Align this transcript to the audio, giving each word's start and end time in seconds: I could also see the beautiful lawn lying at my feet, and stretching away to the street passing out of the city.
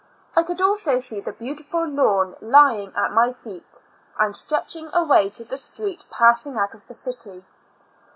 I 0.35 0.41
could 0.41 0.59
also 0.59 0.97
see 0.97 1.21
the 1.21 1.33
beautiful 1.33 1.87
lawn 1.87 2.35
lying 2.41 2.91
at 2.95 3.11
my 3.11 3.31
feet, 3.31 3.77
and 4.17 4.35
stretching 4.35 4.89
away 4.95 5.29
to 5.29 5.43
the 5.43 5.57
street 5.57 6.05
passing 6.09 6.57
out 6.57 6.73
of 6.73 6.87
the 6.87 6.95
city. 6.95 7.43